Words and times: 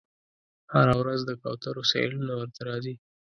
هره 0.73 0.93
ورځ 1.01 1.19
د 1.25 1.31
کوترو 1.41 1.81
سیلونه 1.91 2.33
ورته 2.35 2.61
راځي 2.69 2.95